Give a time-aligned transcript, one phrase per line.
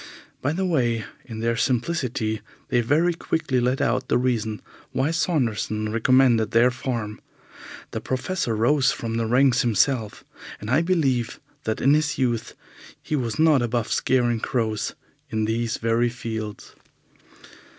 [0.41, 5.91] By the way, in their simplicity they very quickly let out the reason why Saunderson
[5.91, 7.21] recommended their farm.
[7.91, 10.23] The Professor rose from the ranks himself,
[10.59, 12.55] and I believe that in his youth
[12.99, 14.95] he was not above scaring crows
[15.29, 16.73] in these very fields.